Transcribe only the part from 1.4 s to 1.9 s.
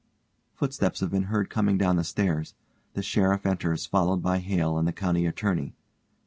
coming